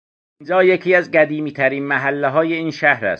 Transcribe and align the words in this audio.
اینجا 0.39 0.63
یکی 0.63 0.95
از 0.95 1.11
قدیمیترین 1.11 1.83
محلههای 1.87 2.53
این 2.53 2.71
شهر 2.71 3.05
است 3.05 3.09